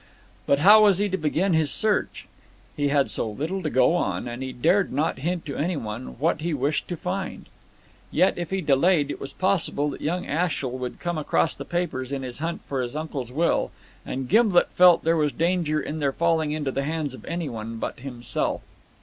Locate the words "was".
0.85-0.97, 9.21-9.31, 15.17-15.31